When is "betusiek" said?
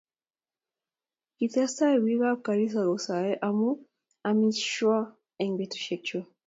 5.57-6.05